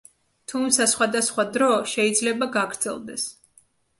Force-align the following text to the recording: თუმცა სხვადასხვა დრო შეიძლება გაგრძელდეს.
თუმცა 0.53 0.87
სხვადასხვა 0.93 1.45
დრო 1.57 1.69
შეიძლება 1.93 2.47
გაგრძელდეს. 2.57 3.29